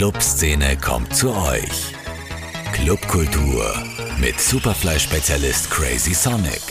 [0.00, 1.92] Clubszene kommt zu euch.
[2.72, 3.70] Clubkultur
[4.18, 6.62] mit Superfly-Spezialist Crazy Sonic.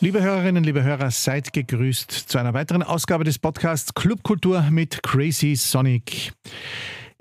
[0.00, 5.54] Liebe Hörerinnen, liebe Hörer, seid gegrüßt zu einer weiteren Ausgabe des Podcasts Clubkultur mit Crazy
[5.54, 6.32] Sonic.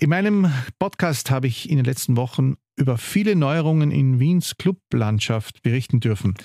[0.01, 5.61] In meinem Podcast habe ich in den letzten Wochen über viele Neuerungen in Wiens Clublandschaft
[5.61, 6.35] berichten dürfen.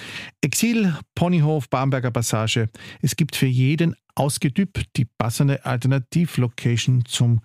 [0.40, 2.68] Exil, Ponyhof, Bamberger Passage.
[3.00, 7.42] Es gibt für jeden Ausgedüpp die passende Alternativlocation zum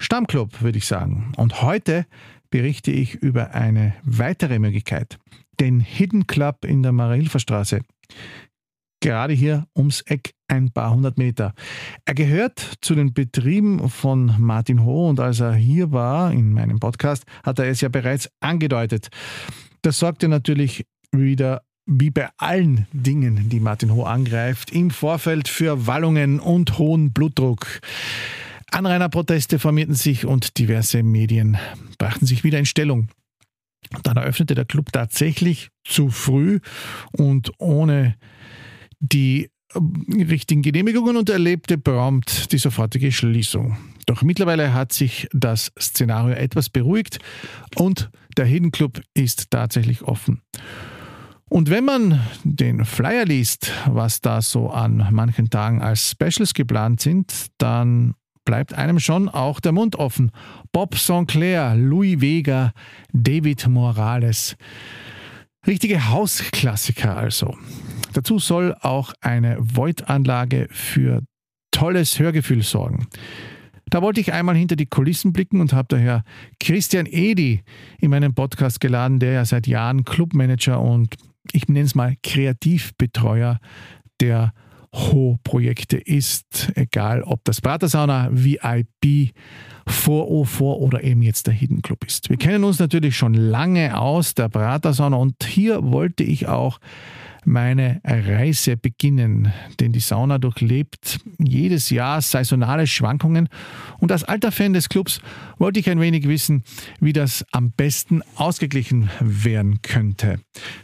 [0.00, 1.34] Stammclub, würde ich sagen.
[1.36, 2.06] Und heute
[2.48, 5.18] berichte ich über eine weitere Möglichkeit,
[5.60, 7.82] den Hidden Club in der Marilfer Straße
[9.00, 11.54] gerade hier ums Eck ein paar hundert Meter.
[12.04, 16.80] Er gehört zu den Betrieben von Martin Ho und als er hier war in meinem
[16.80, 19.08] Podcast, hat er es ja bereits angedeutet.
[19.82, 25.86] Das sorgte natürlich wieder wie bei allen Dingen, die Martin Ho angreift, im Vorfeld für
[25.86, 27.80] Wallungen und hohen Blutdruck.
[28.70, 31.58] Anrainerproteste formierten sich und diverse Medien
[31.98, 33.08] brachten sich wieder in Stellung.
[34.04, 36.60] Dann eröffnete der Club tatsächlich zu früh
[37.12, 38.14] und ohne
[39.00, 43.76] die äh, richtigen Genehmigungen und erlebte prompt die sofortige Schließung.
[44.06, 47.18] Doch mittlerweile hat sich das Szenario etwas beruhigt
[47.76, 50.42] und der Hidden Club ist tatsächlich offen.
[51.48, 57.00] Und wenn man den Flyer liest, was da so an manchen Tagen als Specials geplant
[57.00, 58.14] sind, dann
[58.44, 60.30] bleibt einem schon auch der Mund offen.
[60.72, 62.72] Bob Sinclair, Louis Vega,
[63.12, 64.56] David Morales.
[65.66, 67.56] Richtige Hausklassiker also.
[68.12, 71.22] Dazu soll auch eine Void-Anlage für
[71.70, 73.06] tolles Hörgefühl sorgen.
[73.90, 76.22] Da wollte ich einmal hinter die Kulissen blicken und habe daher
[76.60, 77.62] Christian Edi
[77.98, 81.16] in meinen Podcast geladen, der ja seit Jahren Clubmanager und
[81.52, 83.58] ich nenne es mal Kreativbetreuer
[84.20, 84.52] der
[84.94, 89.32] Ho-Projekte ist, egal ob das Pratersauna, VIP,
[89.86, 92.28] 404 oder eben jetzt der Hidden Club ist.
[92.28, 96.80] Wir kennen uns natürlich schon lange aus der Pratersauna und hier wollte ich auch
[97.44, 103.48] meine Reise beginnen, denn die Sauna durchlebt jedes Jahr saisonale Schwankungen
[103.98, 105.20] und als alter Fan des Clubs
[105.58, 106.64] wollte ich ein wenig wissen,
[107.00, 110.40] wie das am besten ausgeglichen werden könnte.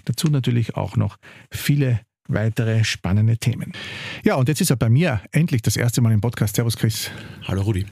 [0.06, 1.16] Dazu natürlich auch noch
[1.50, 3.72] viele weitere spannende Themen.
[4.24, 6.56] Ja, und jetzt ist er bei mir endlich das erste Mal im Podcast.
[6.56, 7.10] Servus, Chris.
[7.46, 7.86] Hallo, Rudi.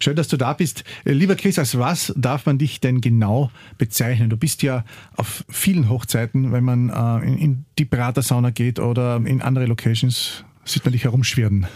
[0.00, 0.84] Schön, dass du da bist.
[1.04, 4.30] Lieber Chris, als was darf man dich denn genau bezeichnen?
[4.30, 4.84] Du bist ja
[5.16, 10.44] auf vielen Hochzeiten, wenn man äh, in, in die Beratersauna geht oder in andere Locations,
[10.64, 11.66] sieht man dich herumschwirren.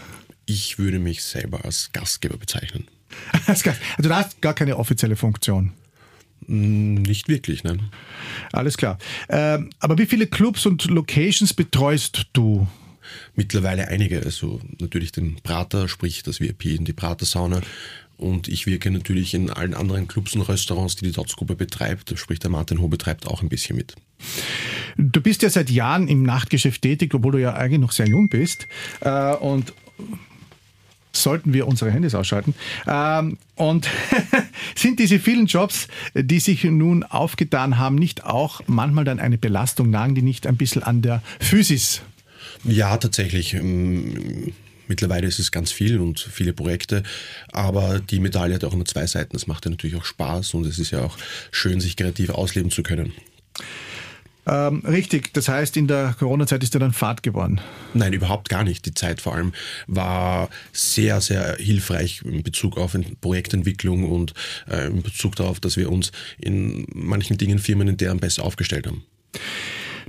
[0.45, 2.87] Ich würde mich selber als Gastgeber bezeichnen.
[3.47, 5.71] also du hast gar keine offizielle Funktion.
[6.47, 7.89] Hm, nicht wirklich, nein.
[8.53, 8.99] Alles klar.
[9.29, 12.67] Ähm, aber wie viele Clubs und Locations betreust du?
[13.35, 14.23] Mittlerweile einige.
[14.23, 17.61] Also natürlich den Prater, sprich das VIP in die Pratersauna.
[18.15, 22.39] Und ich wirke natürlich in allen anderen Clubs und Restaurants, die die Dots-Gruppe betreibt, sprich
[22.39, 23.95] der Martin Ho betreibt auch ein bisschen mit.
[24.97, 28.29] Du bist ja seit Jahren im Nachtgeschäft tätig, obwohl du ja eigentlich noch sehr jung
[28.29, 28.67] bist.
[29.01, 29.73] Äh, und
[31.11, 32.53] sollten wir unsere Handys ausschalten.
[32.87, 33.89] Ähm, und
[34.75, 39.89] sind diese vielen Jobs, die sich nun aufgetan haben, nicht auch manchmal dann eine Belastung?
[39.89, 42.01] Nagen die nicht ein bisschen an der Physis?
[42.63, 43.53] Ja, tatsächlich.
[43.53, 44.53] Ähm,
[44.87, 47.03] mittlerweile ist es ganz viel und viele Projekte,
[47.51, 49.33] aber die Medaille hat auch nur zwei Seiten.
[49.33, 51.17] Das macht ja natürlich auch Spaß und es ist ja auch
[51.51, 53.13] schön, sich kreativ ausleben zu können.
[54.45, 57.61] Ähm, richtig, das heißt, in der Corona-Zeit ist er dann Fahrt geworden?
[57.93, 58.85] Nein, überhaupt gar nicht.
[58.85, 59.53] Die Zeit vor allem
[59.87, 64.33] war sehr, sehr hilfreich in Bezug auf Projektentwicklung und
[64.69, 68.87] äh, in Bezug darauf, dass wir uns in manchen Dingen Firmen in deren besser aufgestellt
[68.87, 69.03] haben.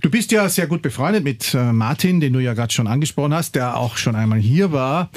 [0.04, 3.32] Du bist ja sehr gut befreundet mit äh, Martin, den du ja gerade schon angesprochen
[3.32, 5.09] hast, der auch schon einmal hier war.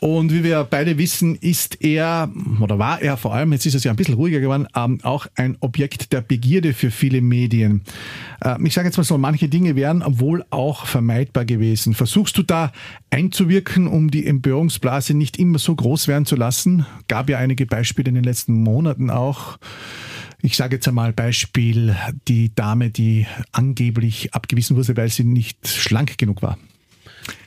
[0.00, 2.28] Und wie wir beide wissen, ist er,
[2.60, 5.28] oder war er vor allem, jetzt ist es ja ein bisschen ruhiger geworden, ähm, auch
[5.36, 7.82] ein Objekt der Begierde für viele Medien.
[8.44, 11.94] Äh, ich sage jetzt mal so, manche Dinge wären wohl auch vermeidbar gewesen.
[11.94, 12.72] Versuchst du da
[13.10, 16.86] einzuwirken, um die Empörungsblase nicht immer so groß werden zu lassen?
[17.06, 19.58] Gab ja einige Beispiele in den letzten Monaten auch.
[20.44, 21.96] Ich sage jetzt einmal Beispiel
[22.28, 26.58] die Dame, die angeblich abgewiesen wurde, weil sie nicht schlank genug war.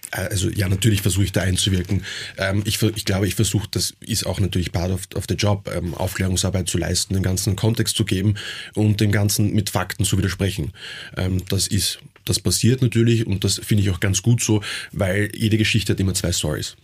[0.09, 2.03] Also ja, natürlich versuche ich da einzuwirken.
[2.39, 5.69] Ähm, ich, ich, glaube, ich versuche, das ist auch natürlich part of, of the job,
[5.71, 8.33] ähm, Aufklärungsarbeit zu leisten, den ganzen Kontext zu geben
[8.73, 10.71] und dem Ganzen mit Fakten zu widersprechen.
[11.15, 15.29] Ähm, das ist, das passiert natürlich und das finde ich auch ganz gut so, weil
[15.35, 16.75] jede Geschichte hat immer zwei Stories.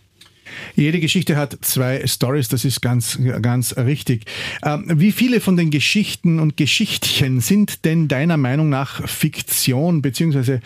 [0.76, 4.24] Jede Geschichte hat zwei Stories, das ist ganz, ganz richtig.
[4.64, 10.60] Ähm, wie viele von den Geschichten und Geschichtchen sind denn deiner Meinung nach Fiktion, beziehungsweise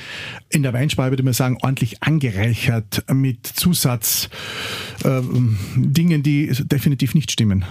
[0.49, 4.29] in der Weinsprache würde man sagen, ordentlich angereichert mit Zusatzdingen,
[5.05, 7.64] ähm, die definitiv nicht stimmen?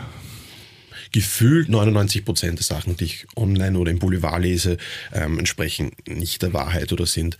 [1.12, 4.78] gefühlt 99 Prozent der Sachen, die ich online oder im Boulevard lese,
[5.14, 7.38] ähm, entsprechen nicht der Wahrheit oder sind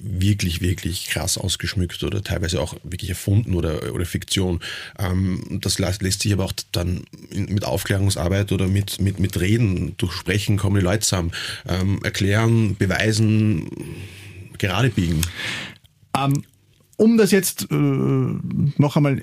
[0.00, 4.60] wirklich, wirklich krass ausgeschmückt oder teilweise auch wirklich erfunden oder, oder Fiktion.
[4.98, 10.12] Ähm, das lässt sich aber auch dann mit Aufklärungsarbeit oder mit, mit, mit Reden, durch
[10.12, 11.32] Sprechen kommen die Leute zusammen,
[11.68, 13.68] ähm, erklären, beweisen,
[14.58, 15.20] gerade biegen.
[16.16, 16.44] Ähm,
[16.96, 19.20] um das jetzt äh, noch einmal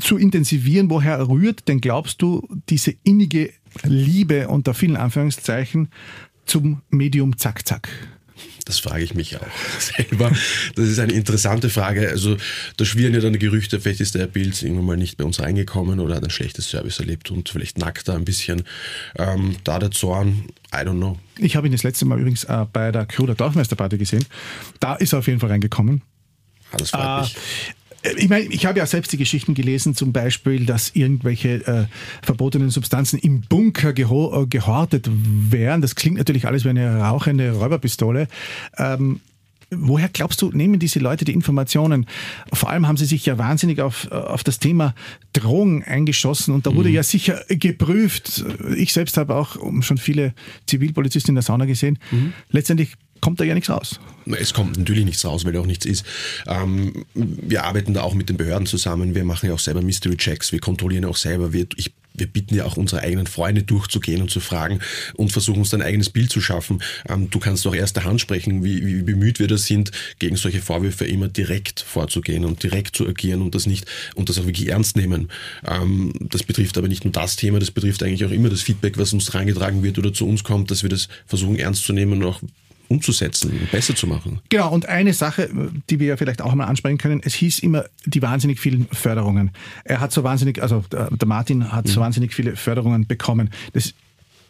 [0.00, 3.52] zu intensivieren, woher rührt denn, glaubst du, diese innige
[3.84, 5.88] Liebe unter vielen Anführungszeichen
[6.46, 7.88] zum Medium Zack Zack?
[8.64, 9.46] Das frage ich mich auch
[9.96, 10.30] selber.
[10.74, 12.08] Das ist eine interessante Frage.
[12.08, 12.36] Also
[12.76, 16.00] da schwirren ja dann Gerüchte, vielleicht ist der Bild irgendwann mal nicht bei uns reingekommen
[16.00, 18.64] oder hat ein schlechtes Service erlebt und vielleicht nackt da ein bisschen.
[19.16, 21.18] Ähm, da der Zorn, I don't know.
[21.38, 24.24] Ich habe ihn das letzte Mal übrigens äh, bei der Crew der Dorfmeisterparty gesehen.
[24.80, 26.02] Da ist er auf jeden Fall reingekommen.
[26.70, 27.36] Ah, das freut Äh, mich.
[28.16, 31.86] Ich meine, ich habe ja selbst die Geschichten gelesen, zum Beispiel, dass irgendwelche äh,
[32.22, 35.80] verbotenen Substanzen im Bunker geho äh, gehortet wären.
[35.80, 38.28] Das klingt natürlich alles wie eine rauchende Räuberpistole.
[38.76, 39.20] Ähm,
[39.70, 42.06] woher glaubst du, nehmen diese Leute die Informationen?
[42.52, 44.94] Vor allem haben sie sich ja wahnsinnig auf, auf das Thema
[45.32, 48.44] Drogen eingeschossen und da wurde ja sicher geprüft.
[48.76, 50.34] Ich selbst habe auch schon viele
[50.66, 51.98] Zivilpolizisten in der Sauna gesehen.
[52.50, 52.94] Letztendlich
[53.28, 54.00] kommt da ja nichts raus.
[54.24, 56.02] Es kommt natürlich nichts raus, weil auch nichts ist.
[56.46, 59.14] Ähm, wir arbeiten da auch mit den Behörden zusammen.
[59.14, 60.50] Wir machen ja auch selber Mystery Checks.
[60.50, 61.52] Wir kontrollieren auch selber.
[61.52, 64.80] Wir, ich, wir bitten ja auch unsere eigenen Freunde durchzugehen und zu fragen
[65.12, 66.82] und versuchen uns ein eigenes Bild zu schaffen.
[67.06, 70.62] Ähm, du kannst auch erster Hand sprechen, wie, wie bemüht wir da sind, gegen solche
[70.62, 73.84] Vorwürfe immer direkt vorzugehen und direkt zu agieren und das nicht
[74.14, 75.28] und das auch wirklich ernst nehmen.
[75.66, 78.96] Ähm, das betrifft aber nicht nur das Thema, das betrifft eigentlich auch immer das Feedback,
[78.96, 82.14] was uns reingetragen wird oder zu uns kommt, dass wir das versuchen ernst zu nehmen
[82.14, 82.40] und auch
[82.88, 84.40] umzusetzen, besser zu machen.
[84.48, 85.50] Genau, und eine Sache,
[85.90, 89.50] die wir ja vielleicht auch mal ansprechen können, es hieß immer die wahnsinnig vielen Förderungen.
[89.84, 93.50] Er hat so wahnsinnig, also der der Martin hat so wahnsinnig viele Förderungen bekommen.
[93.72, 93.94] Das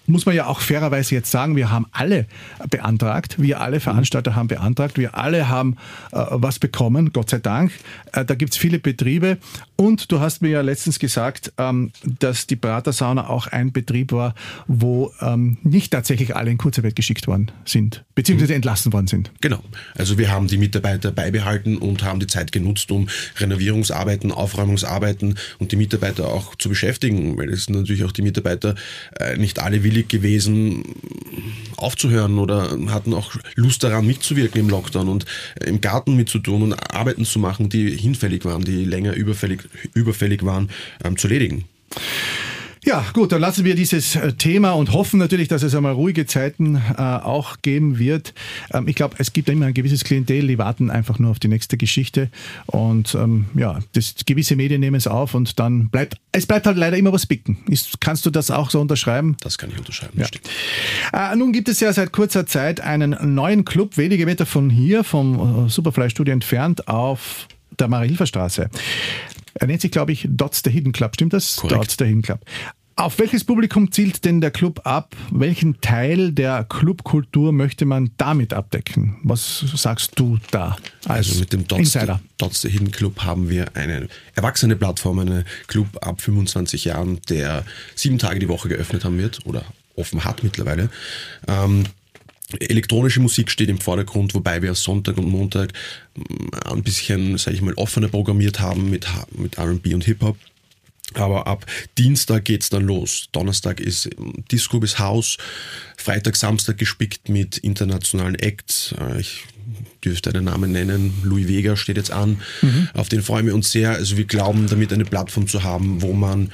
[0.08, 2.26] muss man ja auch fairerweise jetzt sagen, wir haben alle
[2.70, 5.76] beantragt, wir alle Veranstalter haben beantragt, wir alle haben
[6.12, 7.72] äh, was bekommen, Gott sei Dank.
[8.12, 9.38] Äh, da gibt's viele Betriebe
[9.76, 14.34] und du hast mir ja letztens gesagt, ähm, dass die Pratersauna auch ein Betrieb war,
[14.66, 19.31] wo ähm, nicht tatsächlich alle in Kurzarbeit geschickt worden sind, beziehungsweise entlassen worden sind.
[19.40, 19.62] Genau.
[19.94, 25.72] Also wir haben die Mitarbeiter beibehalten und haben die Zeit genutzt, um Renovierungsarbeiten, Aufräumungsarbeiten und
[25.72, 28.75] die Mitarbeiter auch zu beschäftigen, weil es natürlich auch die Mitarbeiter
[29.20, 30.84] äh, nicht alle willig gewesen,
[31.76, 35.24] aufzuhören oder hatten auch Lust daran mitzuwirken im Lockdown und
[35.64, 39.62] im Garten mitzutun und Arbeiten zu machen, die hinfällig waren, die länger überfällig,
[39.94, 40.70] überfällig waren,
[41.04, 41.64] ähm, zu erledigen.
[42.88, 46.25] Ja, gut, dann lassen wir dieses äh, Thema und hoffen natürlich, dass es einmal ruhige
[46.25, 48.32] Zeiten äh, auch geben wird.
[48.73, 51.49] Ähm, ich glaube, es gibt immer ein gewisses Klientel, die warten einfach nur auf die
[51.49, 52.31] nächste Geschichte
[52.64, 56.79] und ähm, ja, das, gewisse Medien nehmen es auf und dann bleibt, es bleibt halt
[56.79, 57.58] leider immer was bicken.
[57.69, 59.37] Ist, kannst du das auch so unterschreiben?
[59.40, 60.19] Das kann ich unterschreiben.
[60.19, 61.32] Ja.
[61.32, 65.05] Äh, nun gibt es ja seit kurzer Zeit einen neuen Club, wenige Meter von hier,
[65.05, 67.49] vom äh, Superfly-Studio entfernt, auf
[67.79, 68.70] der Marie-Hilfer-Straße.
[69.61, 71.14] Er nennt sich, glaube ich, Dots the Hidden Club.
[71.14, 71.56] Stimmt das?
[71.56, 71.81] Korrekt.
[71.81, 72.40] Dots the Hidden Club.
[72.98, 75.14] Auf welches Publikum zielt denn der Club ab?
[75.30, 79.18] Welchen Teil der Clubkultur möchte man damit abdecken?
[79.22, 81.68] Was sagst du da als Also mit dem
[82.38, 87.64] Dots, the Hidden Club haben wir eine erwachsene Plattform, einen Club ab 25 Jahren, der
[87.94, 90.90] sieben Tage die Woche geöffnet haben wird oder offen hat mittlerweile.
[91.46, 91.84] Ähm,
[92.58, 95.73] Elektronische Musik steht im Vordergrund, wobei wir Sonntag und Montag
[96.16, 99.06] mm, ein bisschen, sage ich mal, offener programmiert haben mit,
[99.37, 100.37] mit R&B und Hip-Hop.
[101.14, 101.64] Aber ab
[101.96, 103.28] Dienstag geht's dann los.
[103.32, 105.38] Donnerstag ist ähm, Disco bis House.
[105.96, 108.94] Freitag, Samstag gespickt mit internationalen Acts.
[108.98, 109.44] Äh, Ich
[110.04, 111.12] dürfte einen Namen nennen.
[111.24, 112.40] Louis Vega steht jetzt an.
[112.94, 113.90] Auf den freuen wir uns sehr.
[113.90, 116.52] Also wir glauben, damit eine Plattform zu haben, wo man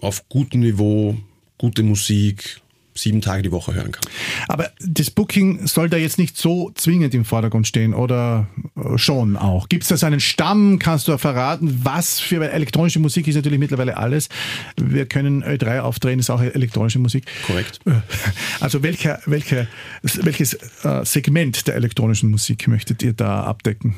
[0.00, 1.16] auf gutem Niveau
[1.56, 2.60] gute Musik
[2.98, 4.04] sieben Tage die Woche hören kann.
[4.48, 9.36] Aber das Booking soll da jetzt nicht so zwingend im Vordergrund stehen oder äh, schon
[9.36, 9.68] auch?
[9.68, 10.78] Gibt es da so einen Stamm?
[10.78, 14.28] Kannst du verraten, was für elektronische Musik ist natürlich mittlerweile alles.
[14.76, 17.24] Wir können Ö3 aufdrehen, ist auch elektronische Musik.
[17.46, 17.80] Korrekt.
[18.60, 19.66] Also welcher, welcher,
[20.02, 23.94] welches äh, Segment der elektronischen Musik möchtet ihr da abdecken?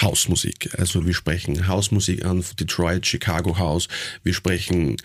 [0.00, 0.70] Hausmusik.
[0.78, 3.88] Also wir sprechen Hausmusik an, Detroit, Chicago House.
[4.22, 4.96] Wir sprechen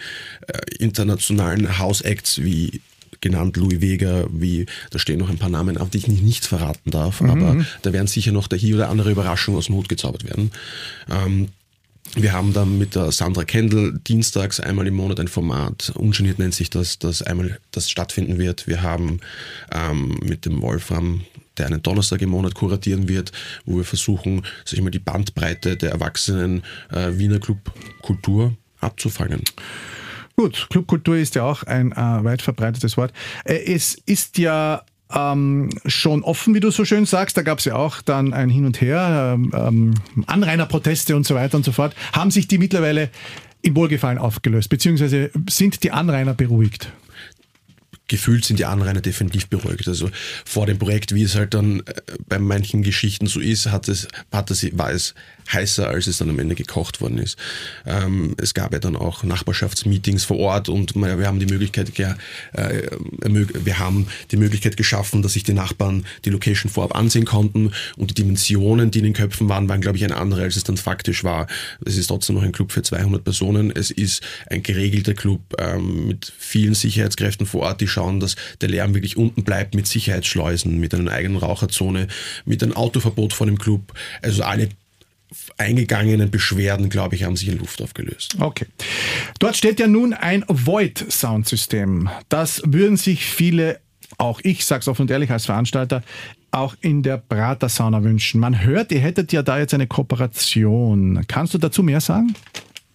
[0.47, 2.81] äh, internationalen House-Acts wie
[3.23, 6.45] genannt Louis Vega, wie, da stehen noch ein paar Namen auf, die ich nicht, nicht
[6.45, 9.89] verraten darf, aber da werden sicher noch der hier oder andere Überraschung aus dem Hut
[9.89, 10.51] gezaubert werden.
[11.09, 11.47] Ähm,
[12.15, 16.53] wir haben dann mit der Sandra Kendall dienstags einmal im Monat ein Format, ungeniert nennt
[16.53, 18.67] sich das, das einmal das stattfinden wird.
[18.67, 19.19] Wir haben
[19.71, 21.21] ähm, mit dem Wolfram,
[21.57, 23.31] der einen Donnerstag im Monat kuratieren wird,
[23.65, 29.41] wo wir versuchen, sag ich mal, die Bandbreite der erwachsenen äh, Wiener Club Kultur abzufangen.
[30.35, 33.13] Gut, Clubkultur ist ja auch ein äh, weit verbreitetes Wort.
[33.45, 37.37] Äh, es ist ja ähm, schon offen, wie du so schön sagst.
[37.37, 39.93] Da gab es ja auch dann ein Hin und Her, ähm, ähm,
[40.25, 41.95] Anrainerproteste und so weiter und so fort.
[42.13, 43.09] Haben sich die mittlerweile
[43.61, 46.91] im Wohlgefallen aufgelöst, beziehungsweise sind die Anrainer beruhigt?
[48.07, 49.87] gefühlt sind die Anrainer definitiv beruhigt.
[49.87, 50.09] Also
[50.45, 51.93] vor dem Projekt, wie es halt dann äh,
[52.27, 55.15] bei manchen Geschichten so ist, hat es, hat es, war es
[55.51, 57.37] heißer, als es dann am Ende gekocht worden ist.
[57.85, 62.87] Ähm, es gab ja dann auch Nachbarschaftsmeetings vor Ort und wir haben die Möglichkeit, äh,
[63.21, 68.09] wir haben die Möglichkeit geschaffen, dass sich die Nachbarn die Location vorab ansehen konnten und
[68.09, 70.77] die Dimensionen, die in den Köpfen waren, waren, glaube ich, eine andere, als es dann
[70.77, 71.47] faktisch war.
[71.85, 73.71] Es ist trotzdem noch ein Club für 200 Personen.
[73.71, 78.69] Es ist ein geregelter Club ähm, mit vielen Sicherheitskräften vor Ort, die schauen, dass der
[78.69, 82.07] Lärm wirklich unten bleibt mit Sicherheitsschleusen, mit einer eigenen Raucherzone,
[82.45, 83.93] mit einem Autoverbot vor dem Club.
[84.21, 84.69] Also alle
[85.57, 88.35] eingegangenen Beschwerden, glaube ich, haben sich in Luft aufgelöst.
[88.39, 88.65] Okay.
[89.39, 92.09] Dort steht ja nun ein Void-Soundsystem.
[92.29, 93.79] Das würden sich viele,
[94.17, 96.03] auch ich sage es offen und ehrlich als Veranstalter,
[96.51, 98.39] auch in der Prater-Sauna wünschen.
[98.39, 101.23] Man hört, ihr hättet ja da jetzt eine Kooperation.
[101.27, 102.35] Kannst du dazu mehr sagen?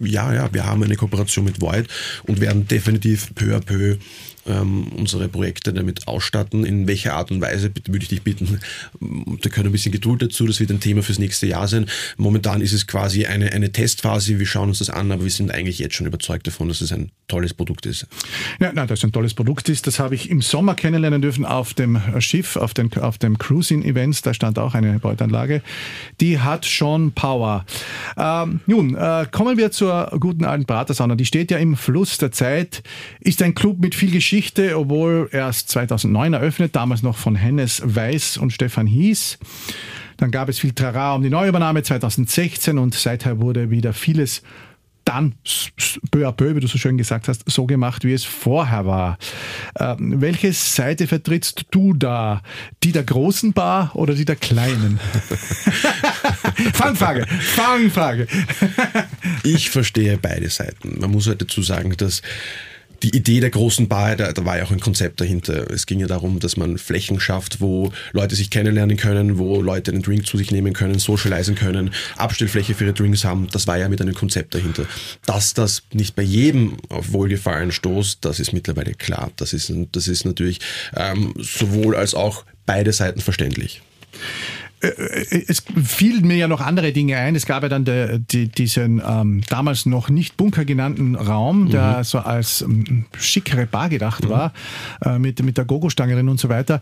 [0.00, 1.88] Ja, ja, wir haben eine Kooperation mit Void
[2.24, 3.98] und werden definitiv peu à peu
[4.46, 6.64] ähm, unsere Projekte damit ausstatten.
[6.64, 8.60] In welcher Art und Weise, würde ich dich bitten,
[9.00, 11.86] da können ein bisschen Geduld dazu, das wird ein Thema fürs nächste Jahr sein.
[12.16, 15.50] Momentan ist es quasi eine, eine Testphase, wir schauen uns das an, aber wir sind
[15.50, 18.06] eigentlich jetzt schon überzeugt davon, dass es ein tolles Produkt ist.
[18.60, 21.44] Ja, nein, dass es ein tolles Produkt ist, das habe ich im Sommer kennenlernen dürfen
[21.44, 25.62] auf dem Schiff, auf, den, auf dem Cruising-Events, da stand auch eine Beutanlage.
[26.20, 27.66] Die hat schon Power.
[28.16, 29.87] Ähm, nun, äh, kommen wir zur
[30.20, 31.16] guten alten Pratersauna.
[31.16, 32.82] Die steht ja im Fluss der Zeit,
[33.20, 37.82] ist ein Club mit viel Geschichte Geschichte, obwohl erst 2009 eröffnet, damals noch von Hennes
[37.84, 39.38] Weiß und Stefan Hies.
[40.16, 44.42] Dann gab es viel Trara um die Neuübernahme 2016 und seither wurde wieder vieles
[45.04, 45.34] dann
[46.10, 49.16] peu à peu, wie du so schön gesagt hast, so gemacht, wie es vorher war.
[49.80, 52.42] Ähm, welche Seite vertrittst du da?
[52.84, 55.00] Die der großen Bar oder die der kleinen?
[56.72, 58.26] Fangfrage, Fangfrage.
[59.44, 60.98] ich verstehe beide Seiten.
[61.00, 62.22] Man muss halt dazu sagen, dass
[63.02, 65.70] die Idee der großen Bar, da, da, war ja auch ein Konzept dahinter.
[65.70, 69.92] Es ging ja darum, dass man Flächen schafft, wo Leute sich kennenlernen können, wo Leute
[69.92, 73.48] einen Drink zu sich nehmen können, socialisen können, Abstellfläche für ihre Drinks haben.
[73.52, 74.84] Das war ja mit einem Konzept dahinter.
[75.26, 79.30] Dass das nicht bei jedem auf Wohlgefallen stoßt, das ist mittlerweile klar.
[79.36, 80.60] Das ist, das ist natürlich
[80.96, 83.82] ähm, sowohl als auch beide Seiten verständlich.
[84.80, 87.34] Äh, äh, es fielen mir ja noch andere Dinge ein.
[87.34, 91.98] Es gab ja dann de, die, diesen ähm, damals noch nicht Bunker genannten Raum, der
[91.98, 92.04] mhm.
[92.04, 94.28] so als ähm, schickere Bar gedacht mhm.
[94.30, 94.52] war,
[95.04, 96.80] äh, mit, mit der Gogo-Stange drin und so weiter.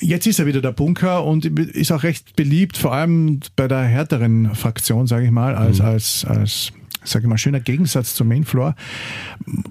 [0.00, 3.82] Jetzt ist er wieder der Bunker und ist auch recht beliebt, vor allem bei der
[3.82, 5.84] härteren Fraktion, sage ich mal, als, mhm.
[5.84, 6.72] als, als
[7.04, 8.74] sage ich mal, schöner Gegensatz zum Mainfloor.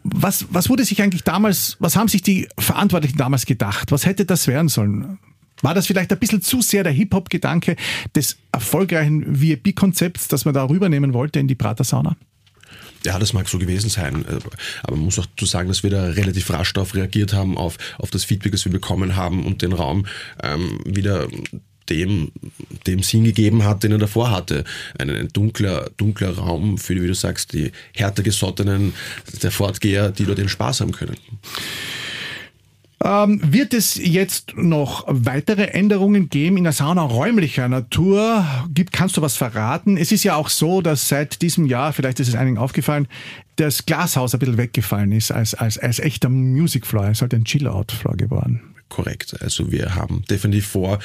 [0.04, 3.92] Was, was wurde sich eigentlich damals, was haben sich die Verantwortlichen damals gedacht?
[3.92, 5.18] Was hätte das werden sollen?
[5.64, 7.76] War das vielleicht ein bisschen zu sehr der Hip-Hop-Gedanke
[8.16, 12.16] des erfolgreichen VIP-Konzepts, das man da rübernehmen wollte in die Prater-Sauna?
[13.06, 14.26] Ja, das mag so gewesen sein.
[14.84, 17.78] Aber man muss auch zu sagen, dass wir da relativ rasch darauf reagiert haben, auf,
[17.98, 20.06] auf das Feedback, das wir bekommen haben und den Raum
[20.42, 21.28] ähm, wieder
[21.90, 22.32] dem,
[22.88, 24.64] dem Sinn gegeben hat, den er davor hatte.
[24.98, 28.94] Ein, ein, dunkler, dunkler Raum für, wie du sagst, die härter gesottenen,
[29.42, 31.18] der Fortgeher, die dort den Spaß haben können.
[33.04, 38.46] Ähm, wird es jetzt noch weitere Änderungen geben in der Sauna räumlicher Natur?
[38.74, 39.98] Gibt, kannst du was verraten?
[39.98, 43.10] Es ist ja auch so, dass seit diesem Jahr, vielleicht ist es einigen aufgefallen,
[43.58, 47.10] das Glashaus ein bisschen weggefallen ist als, als, als echter Music Floor.
[47.10, 48.62] Es halt ein Chill-Out-Floor geworden.
[48.88, 49.36] Korrekt.
[49.42, 51.00] Also wir haben definitiv vor,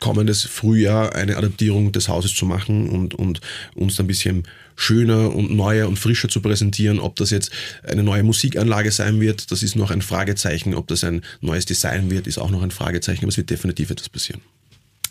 [0.00, 3.40] kommendes Frühjahr eine Adaptierung des Hauses zu machen und, und
[3.74, 4.46] uns ein bisschen
[4.76, 7.00] schöner und neuer und frischer zu präsentieren.
[7.00, 7.50] Ob das jetzt
[7.82, 10.74] eine neue Musikanlage sein wird, das ist noch ein Fragezeichen.
[10.74, 13.24] Ob das ein neues Design wird, ist auch noch ein Fragezeichen.
[13.24, 14.40] Aber es wird definitiv etwas passieren.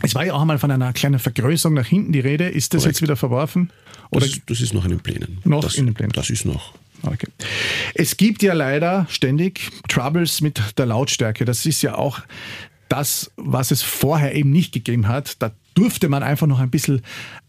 [0.02, 2.48] Es war ja auch einmal von einer kleinen Vergrößerung nach hinten die Rede.
[2.48, 2.96] Ist das Korrekt.
[2.96, 3.72] jetzt wieder verworfen?
[4.12, 5.40] Oder das, das, ist noch in den Plänen.
[5.44, 6.14] Noch das, in den Plänen.
[6.14, 6.74] Das ist noch.
[7.04, 7.28] Okay.
[7.94, 11.46] Es gibt ja leider ständig Troubles mit der Lautstärke.
[11.46, 12.22] Das ist ja auch
[12.90, 15.42] das, was es vorher eben nicht gegeben hat.
[15.42, 17.02] Da durfte man einfach noch ein bisschen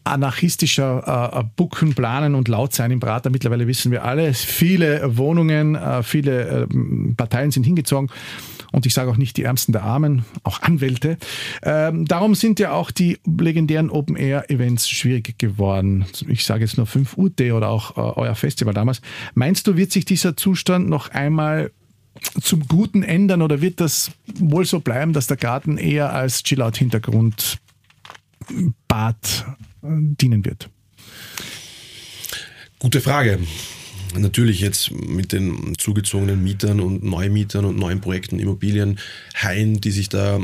[0.04, 3.30] anarchistischer äh, Bucken, planen und laut sein im Prater.
[3.30, 8.11] Mittlerweile wissen wir alle, viele Wohnungen, äh, viele äh, Parteien sind hingezogen.
[8.71, 11.16] Und ich sage auch nicht die Ärmsten der Armen, auch Anwälte.
[11.62, 16.04] Ähm, darum sind ja auch die legendären Open-Air-Events schwierig geworden.
[16.28, 19.00] Ich sage jetzt nur 5 UT oder auch äh, euer Festival damals.
[19.35, 21.71] Meinst du, wird sich dieser Zustand noch einmal
[22.41, 27.59] zum Guten ändern oder wird das wohl so bleiben, dass der Garten eher als Chillout-Hintergrund
[28.87, 29.47] Bad
[29.83, 30.71] äh, dienen wird?
[32.79, 33.41] Gute Frage.
[34.17, 38.99] Natürlich jetzt mit den zugezogenen Mietern und Neumietern und neuen Projekten, Immobilien,
[39.35, 40.41] Haien, die sich da,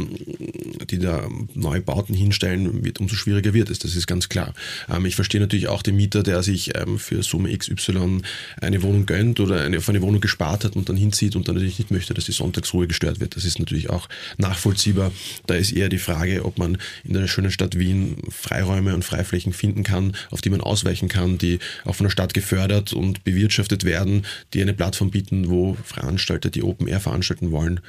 [0.91, 3.79] die da neue Bauten hinstellen, wird, umso schwieriger wird es.
[3.79, 4.55] Das ist ganz klar.
[4.89, 8.21] Ähm, ich verstehe natürlich auch den Mieter, der sich ähm, für Summe XY
[8.61, 11.55] eine Wohnung gönnt oder eine, auf eine Wohnung gespart hat und dann hinzieht und dann
[11.55, 13.37] natürlich nicht möchte, dass die Sonntagsruhe gestört wird.
[13.37, 15.13] Das ist natürlich auch nachvollziehbar.
[15.47, 19.53] Da ist eher die Frage, ob man in der schönen Stadt Wien Freiräume und Freiflächen
[19.53, 23.54] finden kann, auf die man ausweichen kann, die auch von der Stadt gefördert und bewirtschaftet
[23.59, 27.81] werden, die eine Plattform bieten, wo Veranstalter, die Open Air veranstalten wollen,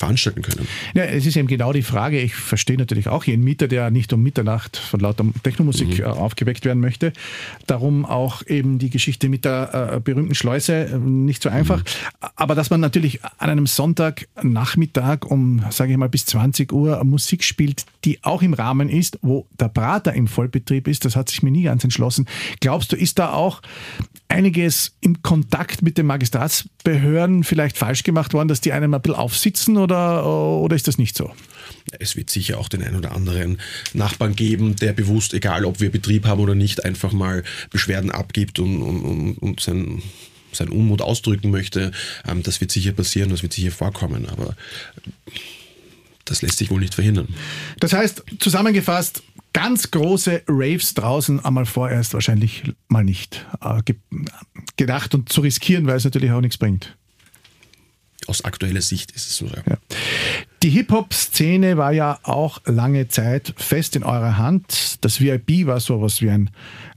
[0.00, 0.66] veranstalten können.
[0.94, 2.20] Ja, es ist eben genau die Frage.
[2.20, 6.00] Ich verstehe natürlich auch jeden Mieter, der nicht um Mitternacht von lauter Technomusik mhm.
[6.00, 7.12] Äh, aufgeweckt werden möchte.
[7.66, 11.80] Darum auch eben die Geschichte mit der äh, berühmten Schleuse äh, nicht so einfach.
[11.80, 12.28] Mhm.
[12.34, 17.44] Aber dass man natürlich an einem Sonntagnachmittag um, sage ich mal, bis 20 Uhr Musik
[17.44, 21.42] spielt, die auch im Rahmen ist, wo der Prater im Vollbetrieb ist, das hat sich
[21.42, 22.26] mir nie ganz entschlossen.
[22.60, 23.60] Glaubst du, ist da auch
[24.30, 29.18] einiges im Kontakt mit den Magistratsbehörden vielleicht falsch gemacht worden, dass die einem ein bisschen
[29.18, 31.32] aufsitzen oder, oder ist das nicht so?
[31.98, 33.58] Es wird sicher auch den einen oder anderen
[33.92, 38.58] Nachbarn geben, der bewusst, egal ob wir Betrieb haben oder nicht, einfach mal Beschwerden abgibt
[38.58, 40.02] und, und, und sein,
[40.52, 41.90] seinen Unmut ausdrücken möchte.
[42.26, 44.54] Ähm, das wird sicher passieren, das wird sicher vorkommen, aber
[46.24, 47.28] das lässt sich wohl nicht verhindern.
[47.80, 49.22] Das heißt, zusammengefasst,
[49.52, 53.82] ganz große Raves draußen einmal vorerst wahrscheinlich mal nicht äh,
[54.76, 56.96] gedacht und zu riskieren, weil es natürlich auch nichts bringt.
[58.26, 59.46] Aus aktueller Sicht ist es so.
[59.46, 59.78] Ja.
[60.62, 64.98] Die Hip-Hop-Szene war ja auch lange Zeit fest in eurer Hand.
[65.00, 66.50] Das VIP war sowas wie ein,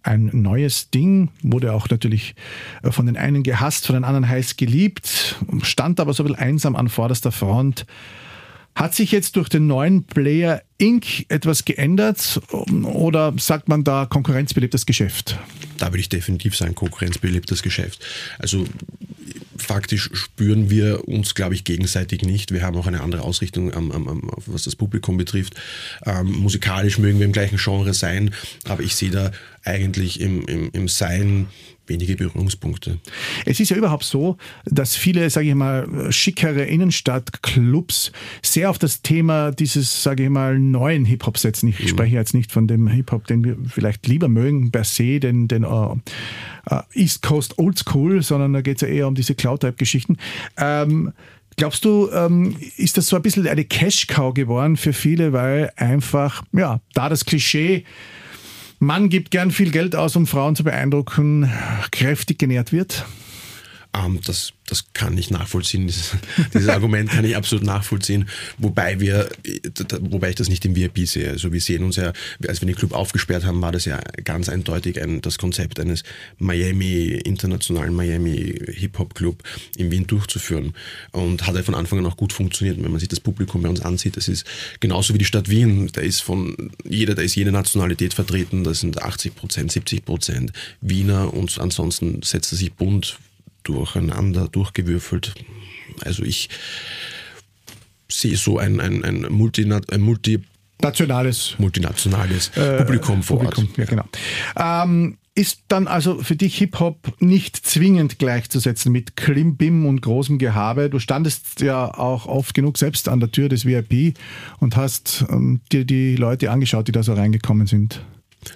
[0.03, 2.35] ein neues Ding, wurde auch natürlich
[2.83, 6.43] äh, von den einen gehasst, von den anderen heiß geliebt, stand aber so ein bisschen
[6.43, 7.85] einsam an vorderster Front.
[8.75, 11.25] Hat sich jetzt durch den neuen Player Inc.
[11.29, 12.41] etwas geändert
[12.83, 15.37] oder sagt man da konkurrenzbelebtes Geschäft?
[15.77, 18.03] Da würde ich definitiv sagen, konkurrenzbelebtes Geschäft.
[18.39, 18.65] Also
[19.57, 22.51] faktisch spüren wir uns, glaube ich, gegenseitig nicht.
[22.51, 25.55] Wir haben auch eine andere Ausrichtung, am, am, was das Publikum betrifft.
[26.05, 28.33] Ähm, musikalisch mögen wir im gleichen Genre sein,
[28.65, 29.31] aber ich sehe da
[29.63, 31.47] eigentlich im, im, im Sein
[31.87, 32.99] wenige Berührungspunkte.
[33.45, 39.01] Es ist ja überhaupt so, dass viele, sage ich mal, schickere Innenstadtclubs sehr auf das
[39.01, 41.69] Thema dieses, sage ich mal, neuen Hip-Hop setzen.
[41.69, 41.87] Ich mhm.
[41.87, 45.65] spreche jetzt nicht von dem Hip-Hop, den wir vielleicht lieber mögen, per se, den, den
[45.65, 45.97] uh,
[46.93, 50.17] East Coast Old School, sondern da geht es ja eher um diese Cloud-Type-Geschichten.
[50.57, 51.13] Ähm,
[51.55, 56.43] Glaubst du, ähm, ist das so ein bisschen eine Cash-Cow geworden für viele, weil einfach,
[56.51, 57.85] ja, da das Klischee
[58.83, 61.49] Mann gibt gern viel Geld aus, um Frauen zu beeindrucken,
[61.91, 63.05] kräftig genährt wird?
[63.95, 65.85] Ähm, das, das kann ich nachvollziehen.
[65.87, 66.11] Dieses,
[66.53, 68.27] dieses Argument kann ich absolut nachvollziehen.
[68.57, 69.29] Wobei wir,
[70.01, 71.29] wobei ich das nicht im VIP sehe.
[71.29, 72.11] Also wir sehen uns ja,
[72.47, 76.03] als wir den Club aufgesperrt haben, war das ja ganz eindeutig ein, das Konzept eines
[76.37, 79.43] Miami, internationalen Miami Hip-Hop-Club
[79.77, 80.73] in Wien durchzuführen.
[81.11, 82.83] Und hat ja von Anfang an auch gut funktioniert.
[82.83, 84.45] Wenn man sich das Publikum bei uns ansieht, das ist
[84.79, 85.89] genauso wie die Stadt Wien.
[85.93, 88.63] Da ist von jeder, da ist jede Nationalität vertreten.
[88.63, 90.51] Das sind 80 Prozent, 70 Prozent
[90.81, 93.19] Wiener und ansonsten setzt er sich bunt
[93.63, 95.35] durcheinander, durchgewürfelt.
[96.01, 96.49] Also ich
[98.09, 100.39] sehe so ein, ein, ein, Multi, ein Multi
[100.81, 101.55] Nationales.
[101.57, 103.77] Multinationales äh, Publikum vor Publikum, Ort.
[103.77, 104.03] Ja, genau.
[104.57, 110.91] Ähm, ist dann also für dich Hip-Hop nicht zwingend gleichzusetzen mit Klimbim und großem Gehabe?
[110.91, 114.15] Du standest ja auch oft genug selbst an der Tür des VIP
[114.59, 118.01] und hast ähm, dir die Leute angeschaut, die da so reingekommen sind.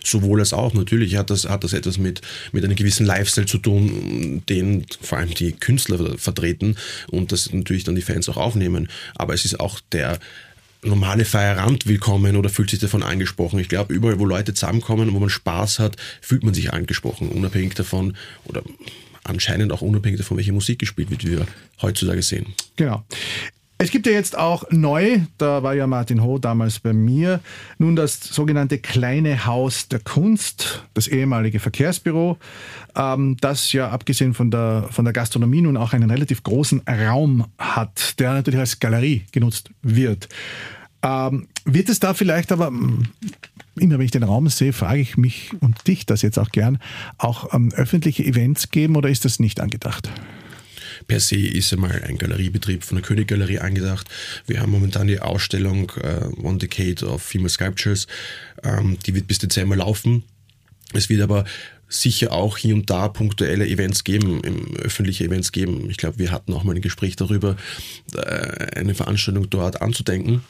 [0.03, 2.21] Sowohl als auch, natürlich hat das, hat das etwas mit,
[2.51, 6.75] mit einem gewissen Lifestyle zu tun, den vor allem die Künstler vertreten
[7.09, 8.89] und das natürlich dann die Fans auch aufnehmen.
[9.15, 10.19] Aber es ist auch der
[10.83, 13.59] normale Feierabend willkommen oder fühlt sich davon angesprochen.
[13.59, 17.73] Ich glaube, überall, wo Leute zusammenkommen, wo man Spaß hat, fühlt man sich angesprochen, unabhängig
[17.73, 18.63] davon oder
[19.23, 21.47] anscheinend auch unabhängig davon, welche Musik gespielt wird, wie wir
[21.81, 22.53] heutzutage sehen.
[22.75, 23.03] Genau.
[23.79, 27.41] Es gibt ja jetzt auch neu, da war ja Martin Ho damals bei mir,
[27.77, 32.37] nun das sogenannte kleine Haus der Kunst, das ehemalige Verkehrsbüro,
[32.95, 37.45] ähm, das ja abgesehen von der, von der Gastronomie nun auch einen relativ großen Raum
[37.59, 40.27] hat, der natürlich als Galerie genutzt wird.
[41.03, 43.03] Ähm, wird es da vielleicht aber, hm,
[43.75, 46.79] immer wenn ich den Raum sehe, frage ich mich und dich das jetzt auch gern,
[47.19, 50.09] auch ähm, öffentliche Events geben oder ist das nicht angedacht?
[51.07, 54.07] Per se ist einmal ein Galeriebetrieb von der Königgalerie angedacht.
[54.45, 58.07] Wir haben momentan die Ausstellung uh, One Decade of Female Sculptures.
[58.63, 60.23] Ähm, die wird bis Dezember laufen.
[60.93, 61.45] Es wird aber
[61.89, 64.41] sicher auch hier und da punktuelle Events geben,
[64.75, 65.89] öffentliche Events geben.
[65.89, 67.55] Ich glaube, wir hatten auch mal ein Gespräch darüber,
[68.13, 70.41] äh, eine Veranstaltung dort anzudenken.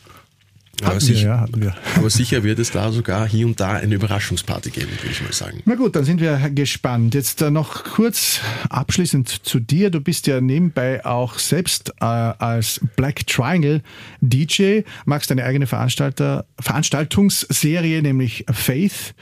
[0.81, 1.75] Aber, Hatten sicher, wir, ja, hatten wir.
[1.95, 5.33] aber sicher wird es da sogar hier und da eine Überraschungsparty geben, würde ich mal
[5.33, 5.61] sagen.
[5.65, 7.15] Na gut, dann sind wir gespannt.
[7.15, 9.89] Jetzt äh, noch kurz abschließend zu dir.
[9.89, 13.81] Du bist ja nebenbei auch selbst äh, als Black Triangle
[14.21, 19.15] DJ, machst deine eigene Veranstalter, Veranstaltungsserie, nämlich Faith.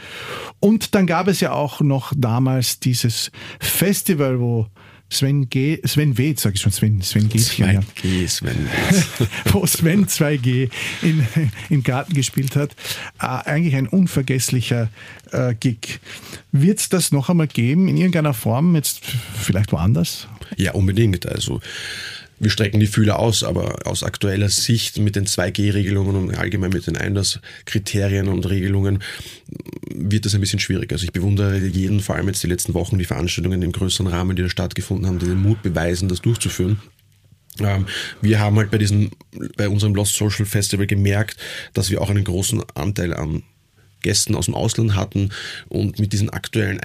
[0.60, 4.68] Und dann gab es ja auch noch damals dieses Festival, wo
[5.10, 7.80] Sven G, Sven W, sag ich schon, Sven, Sven Gätchen, ja.
[7.80, 8.70] 2G, Sven.
[9.52, 10.70] wo Sven 2G
[11.02, 11.26] in,
[11.70, 12.72] im Garten gespielt hat.
[13.22, 14.90] Äh, eigentlich ein unvergesslicher
[15.32, 16.00] äh, Gig.
[16.52, 19.02] Wird es das noch einmal geben, in irgendeiner Form, jetzt
[19.36, 20.28] vielleicht woanders?
[20.58, 21.26] Ja, unbedingt.
[21.28, 21.62] Also
[22.40, 26.86] wir strecken die Fühler aus, aber aus aktueller Sicht mit den 2G-Regelungen und allgemein mit
[26.88, 29.00] den Einlasskriterien und Regelungen
[29.90, 30.92] wird das ein bisschen schwierig.
[30.92, 34.36] Also ich bewundere jeden, vor allem jetzt die letzten Wochen, die Veranstaltungen im größeren Rahmen,
[34.36, 36.82] die da stattgefunden haben, die den Mut beweisen, das durchzuführen.
[37.60, 37.86] Ähm,
[38.22, 39.12] wir haben halt bei diesem,
[39.56, 41.38] bei unserem Lost Social Festival gemerkt,
[41.74, 43.44] dass wir auch einen großen Anteil an
[44.02, 45.30] Gästen aus dem Ausland hatten
[45.68, 46.80] und mit diesen aktuellen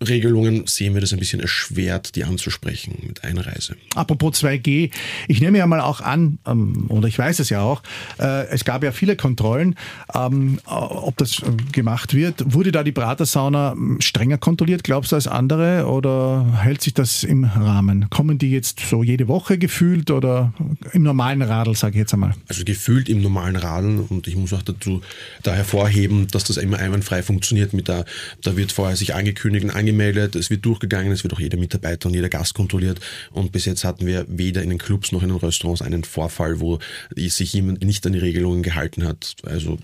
[0.00, 3.76] Einlassregelungen sehen wir das ein bisschen erschwert, die anzusprechen mit Einreise.
[3.94, 4.90] Apropos 2G,
[5.28, 7.82] ich nehme ja mal auch an, ähm, oder ich weiß es ja auch,
[8.18, 9.76] äh, es gab ja viele Kontrollen,
[10.14, 12.54] ähm, äh, ob das äh, gemacht wird.
[12.54, 17.22] Wurde da die Pratersauna ähm, strenger kontrolliert, glaubst du, als andere oder hält sich das
[17.22, 18.08] im Rahmen?
[18.10, 20.52] Kommen die jetzt so jede Woche gefühlt oder
[20.92, 22.34] im normalen Radl, sage ich jetzt einmal?
[22.48, 25.02] Also gefühlt im normalen Radeln und ich muss auch dazu
[25.42, 27.74] da hervorheben, dass das immer einwandfrei funktioniert.
[27.74, 28.06] Mit der,
[28.42, 32.08] da wird vorher sich angekündigt und angemeldet, es wird durchgegangen, es wird auch jeder Mitarbeiter
[32.08, 33.00] und jeder Gast kontrolliert
[33.32, 36.60] und bis jetzt hatten wir weder in den Clubs noch in den Restaurants einen Vorfall,
[36.60, 36.78] wo
[37.16, 39.36] sich jemand nicht an die Regelungen gehalten hat.
[39.44, 39.78] Also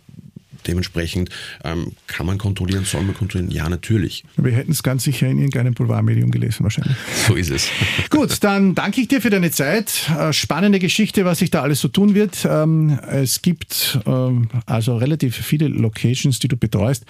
[0.67, 1.31] dementsprechend
[1.65, 3.53] ähm, kann man kontrollieren, soll man kontrollieren?
[3.53, 4.25] Ja, natürlich.
[4.37, 6.97] Wir hätten es ganz sicher in irgendeinem Boulevardmedium gelesen, wahrscheinlich.
[7.29, 7.69] So ist es.
[8.11, 10.11] Gut, dann danke ich dir für deine Zeit.
[10.19, 12.47] Äh, Spannende Geschichte, was sich da alles so tun wird.
[12.49, 17.05] Ähm, Es gibt ähm, also relativ viele Locations, die du betreust.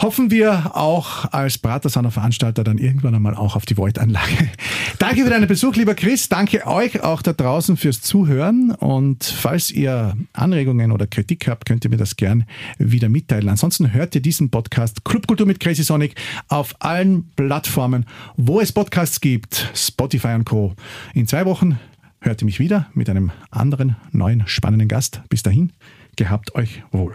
[0.00, 4.48] Hoffen wir auch als Pratersaner Veranstalter dann irgendwann einmal auch auf die Void-Anlage.
[4.98, 6.28] Danke für deinen Besuch, lieber Chris.
[6.28, 8.72] Danke euch auch da draußen fürs Zuhören.
[8.72, 12.44] Und falls ihr Anregungen oder Kritik habt, könnt ihr mir das gern
[12.78, 13.48] wieder mitteilen.
[13.48, 16.14] Ansonsten hört ihr diesen Podcast Clubkultur mit Crazy Sonic
[16.48, 20.74] auf allen Plattformen, wo es Podcasts gibt, Spotify und Co.
[21.14, 21.78] In zwei Wochen
[22.20, 25.22] hört ihr mich wieder mit einem anderen neuen spannenden Gast.
[25.28, 25.72] Bis dahin,
[26.16, 27.14] gehabt euch wohl.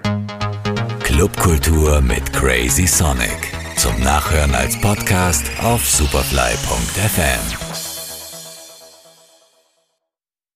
[1.17, 3.51] Clubkultur mit Crazy Sonic.
[3.75, 7.66] Zum Nachhören als Podcast auf superfly.fm.